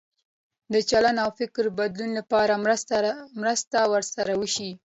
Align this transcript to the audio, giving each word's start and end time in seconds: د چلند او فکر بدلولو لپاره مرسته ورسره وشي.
د 0.73 0.75
چلند 0.89 1.17
او 1.23 1.29
فکر 1.39 1.63
بدلولو 1.77 2.17
لپاره 2.19 2.53
مرسته 3.43 3.77
ورسره 3.91 4.31
وشي. 4.41 4.71